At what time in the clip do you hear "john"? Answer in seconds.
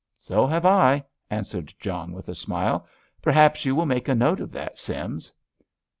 1.79-2.11